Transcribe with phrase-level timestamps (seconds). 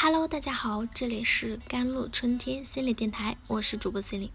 [0.00, 4.30] Hello，大家好，这里是甘露春天心理电台，我是主播心灵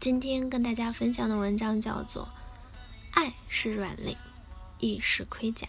[0.00, 2.24] 今天跟大家分享的文章叫做
[3.12, 4.16] 《爱是软肋，
[4.80, 5.68] 亦是盔甲》。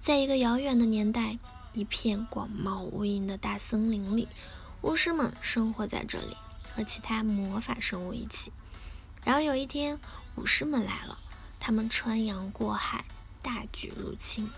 [0.00, 1.38] 在一个遥远的年代，
[1.74, 4.26] 一片广袤无垠的大森林里，
[4.80, 6.34] 巫师们生活在这里，
[6.74, 8.52] 和其他魔法生物一起。
[9.22, 10.00] 然后有一天，
[10.36, 11.18] 武士们来了，
[11.60, 13.04] 他们穿洋过海，
[13.42, 14.48] 大举入侵，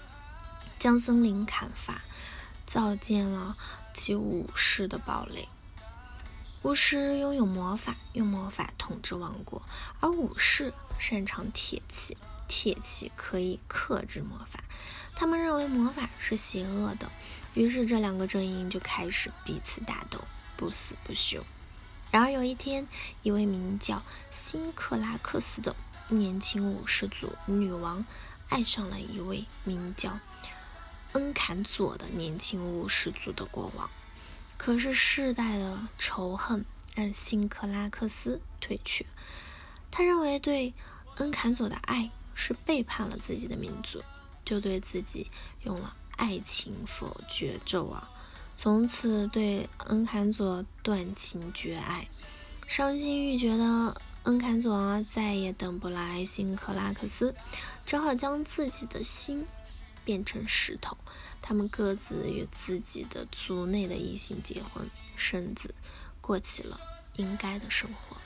[0.78, 2.02] 将森林砍伐。
[2.66, 3.56] 造建了
[3.92, 5.48] 其武士的堡垒。
[6.62, 9.60] 巫师拥有魔法，用魔法统治王国；
[10.00, 12.16] 而武士擅长铁器，
[12.48, 14.64] 铁器可以克制魔法。
[15.14, 17.10] 他们认为魔法是邪恶的，
[17.52, 20.24] 于是这两个阵营就开始彼此打斗，
[20.56, 21.44] 不死不休。
[22.10, 22.88] 然而有一天，
[23.22, 25.76] 一位名叫辛克拉克斯的
[26.08, 28.04] 年轻武士族女王
[28.48, 30.18] 爱上了一位名叫……
[31.14, 33.88] 恩坎佐的年轻巫师族的国王，
[34.56, 36.64] 可是世代的仇恨
[36.96, 39.06] 让辛克拉克斯退却。
[39.92, 40.74] 他认为对
[41.18, 44.02] 恩坎佐的爱是背叛了自己的民族，
[44.44, 45.30] 就对自己
[45.62, 48.10] 用了爱情否决咒啊！
[48.56, 52.08] 从此对恩坎佐断情绝爱。
[52.66, 57.36] 伤心欲绝的恩坎佐再也等不来辛克拉克斯，
[57.86, 59.46] 只好将自己的心。
[60.04, 60.96] 变成石头，
[61.40, 65.74] 他们各自与自己的族内的异性结婚生子，
[66.20, 66.80] 过起了
[67.16, 68.16] 应该的生活。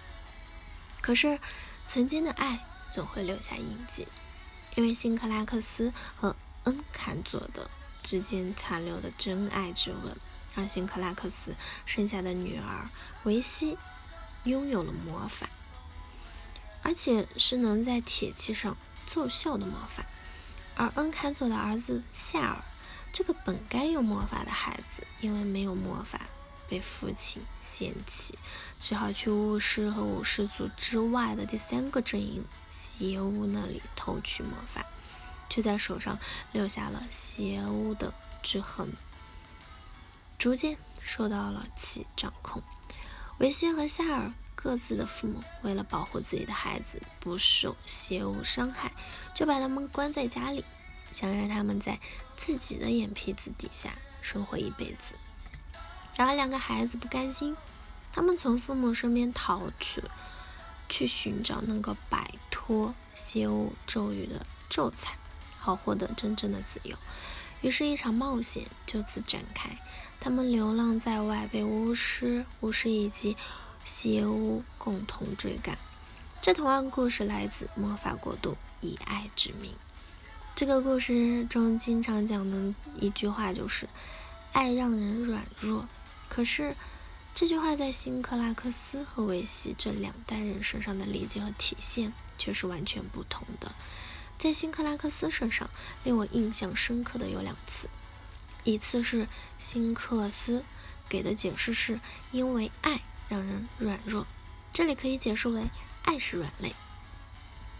[1.00, 1.38] 可是，
[1.86, 4.06] 曾经的爱总会留下印记，
[4.74, 7.70] 因为辛克拉克斯和恩坎佐的
[8.02, 10.16] 之间残留的真爱之吻，
[10.54, 11.54] 让辛克拉克斯
[11.86, 12.90] 生下的女儿
[13.24, 13.78] 维西
[14.44, 15.48] 拥有了魔法，
[16.82, 18.76] 而且是能在铁器上
[19.06, 20.04] 奏效的魔法。
[20.78, 22.62] 而恩坎佐的儿子夏尔，
[23.12, 26.20] 这个本该有魔法的孩子，因为没有魔法，
[26.68, 28.38] 被父亲嫌弃，
[28.78, 34.86] 只好去巫师和武士族之外的第三个阵营邪巫那里偷取魔法，
[35.50, 36.16] 却在手上
[36.52, 38.92] 留下了邪巫的之痕，
[40.38, 42.62] 逐渐受到了其掌控。
[43.38, 44.32] 维西和夏尔。
[44.60, 48.90] 各自的父母为了保护自己的孩子不受邪物伤害，
[49.32, 50.64] 就把他们关在家里，
[51.12, 51.98] 想让他们在
[52.36, 55.14] 自己的眼皮子底下生活一辈子。
[56.16, 57.56] 然而两个孩子不甘心，
[58.12, 60.02] 他们从父母身边逃去，
[60.88, 65.16] 去寻找能够摆脱邪物咒语的咒彩，
[65.58, 66.96] 好获得真正的自由。
[67.60, 69.78] 于是，一场冒险就此展开。
[70.20, 73.36] 他们流浪在外，被巫师、巫师以及
[73.84, 75.78] 邪巫共同追赶。
[76.40, 79.72] 这童话故事来自《魔法国度》，以爱之名。
[80.58, 83.88] 这个故事中经常讲的一句话就是
[84.52, 85.88] “爱让人软弱”。
[86.28, 86.74] 可是
[87.32, 93.70] 这句话在辛克拉克斯和维西这两代人身上的理解和体现却是完全不同的。
[94.36, 95.70] 在辛克拉克斯身上，
[96.02, 97.88] 令我印象深刻的有两次。
[98.64, 99.28] 一次是
[99.60, 100.64] 辛克斯
[101.08, 102.00] 给的解释是
[102.32, 103.00] 因为爱。
[103.28, 104.26] 让人软弱，
[104.72, 105.62] 这里可以解释为
[106.02, 106.74] 爱是软肋，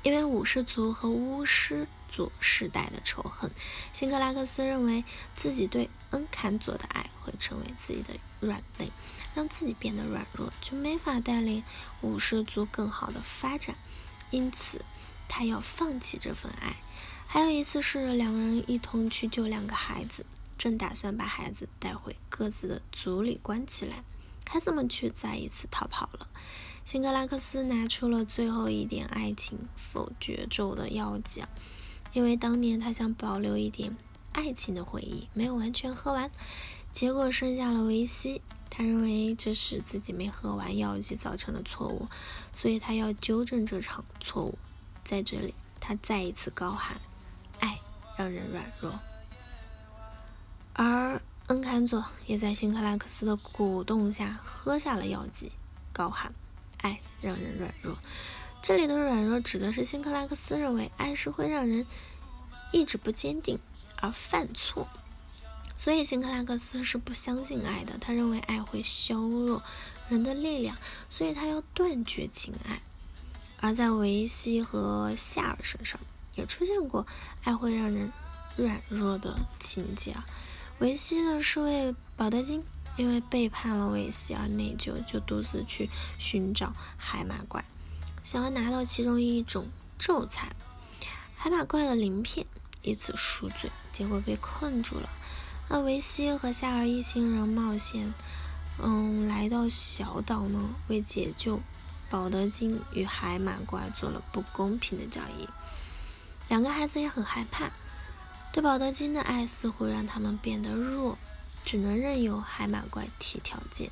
[0.04, 3.50] 因为武士族和巫师族世代的仇恨，
[3.92, 5.04] 辛克拉克斯认为
[5.36, 8.90] 自己对恩坎佐的爱会成为自己的软肋，
[9.34, 11.62] 让自己变得软弱，就没法带领
[12.00, 13.76] 武士族更好的发展，
[14.30, 14.84] 因此
[15.28, 16.76] 他要放弃这份爱。
[17.26, 20.24] 还有一次是两人一同去救两个孩子，
[20.56, 24.02] 正打算把孩子带回各自的族里关起来。
[24.46, 26.26] 孩子们却再一次逃跑了。
[26.86, 31.44] 辛格拉克斯拿出了最后一点爱情否决咒的药剂，
[32.12, 33.96] 因为当年他想保留一点
[34.32, 36.30] 爱情的回忆，没有完全喝完，
[36.92, 38.42] 结果生下了维西。
[38.70, 42.06] 他认为这是自己没喝完药剂造成的错误，
[42.52, 44.58] 所以他要纠正这场错误。
[45.04, 47.00] 在这里，他再一次高喊
[47.60, 47.80] ：“爱
[48.16, 48.98] 让人软弱。”
[50.74, 51.20] 而。
[51.48, 55.50] 恩坎佐也在辛克拉克斯的鼓动下喝下了药剂，
[55.94, 56.30] 高喊
[56.76, 57.96] ：“爱让人软弱。”
[58.60, 61.86] 这里的软弱指的是辛克拉克斯认为爱是会让人
[62.72, 63.58] 意志不坚定
[64.00, 64.86] 而犯错，
[65.76, 67.96] 所以辛克拉克斯是不相信爱的。
[67.98, 69.62] 他认为爱会削弱
[70.10, 70.76] 人的力量，
[71.08, 72.82] 所以他要断绝情爱。
[73.60, 75.98] 而在维西和夏尔身上
[76.36, 77.06] 也出现过
[77.42, 78.12] 爱会让人
[78.56, 80.24] 软弱的情节啊。
[80.78, 82.62] 维西的是为保德金
[82.96, 85.88] 因为背叛了维西而内疚，就独自去
[86.18, 87.64] 寻找海马怪，
[88.28, 90.54] 想要拿到其中一种咒材——
[91.34, 92.46] 海马怪的鳞片，
[92.82, 93.70] 以此赎罪。
[93.90, 95.08] 结果被困住了。
[95.70, 98.12] 那维西和夏尔一行人冒险，
[98.82, 101.58] 嗯，来到小岛呢，为解救
[102.10, 105.48] 保德金与海马怪做了不公平的交易。
[106.50, 107.70] 两个孩子也很害怕，
[108.52, 111.16] 对保德金的爱似乎让他们变得弱，
[111.62, 113.90] 只能任由海马怪提条件。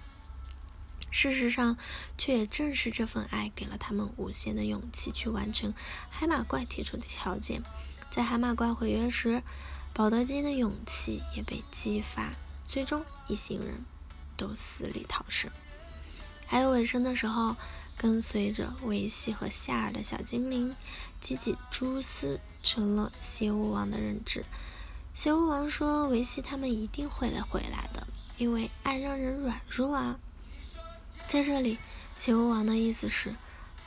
[1.11, 1.77] 事实上，
[2.19, 5.73] 却也正是这份爱给了他们无限的勇气去完成
[6.11, 7.63] 海马怪提出的条件。
[8.11, 9.43] 在海马怪毁约时，
[9.95, 12.35] 保德金的勇气也被激发，
[12.67, 13.85] 最终一行人
[14.37, 15.51] 都死里逃生。
[16.47, 17.57] 还有尾声的时候，
[17.97, 20.77] 跟随着维西和夏尔的小精灵
[21.21, 24.45] 吉吉蛛丝成了邪巫王的认知。
[25.15, 28.07] 邪巫王说：“维西他们一定会来回来的，
[28.37, 30.19] 因为爱让人软弱啊。”
[31.29, 31.79] 在这里，
[32.17, 33.35] 邪巫王的意思是，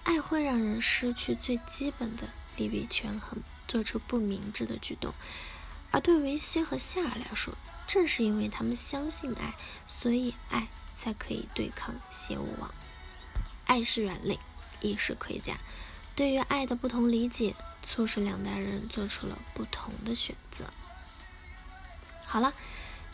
[0.03, 2.27] 爱会让人失去最基本的
[2.57, 5.13] 利弊权衡，做出不明智的举动。
[5.91, 7.55] 而对维西和夏尔来说，
[7.87, 9.55] 正是因为他们相信爱，
[9.87, 12.71] 所以爱才可以对抗邪巫王。
[13.65, 14.37] 爱是软肋，
[14.81, 15.57] 亦是盔甲。
[16.15, 20.65] 对于爱的不同理解，促使两代人做出了不同的选择。
[22.25, 22.53] 好了，